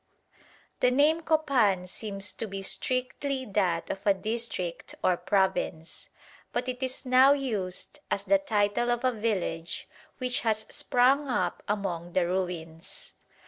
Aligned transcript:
The 0.79 0.89
name 0.89 1.21
Copan 1.21 1.85
seems 1.85 2.33
to 2.33 2.47
be 2.47 2.63
strictly 2.63 3.45
that 3.45 3.91
of 3.91 3.99
a 4.03 4.15
district 4.15 4.95
or 5.03 5.15
province; 5.15 6.09
but 6.51 6.67
it 6.67 6.81
is 6.81 7.05
now 7.05 7.33
used 7.33 7.99
as 8.09 8.23
the 8.23 8.39
title 8.39 8.89
of 8.89 9.03
a 9.05 9.11
village 9.11 9.87
which 10.17 10.39
has 10.39 10.65
sprung 10.69 11.27
up 11.29 11.61
among 11.67 12.13
the 12.13 12.25
ruins. 12.25 13.13